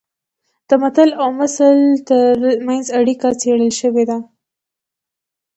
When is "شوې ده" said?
3.79-4.17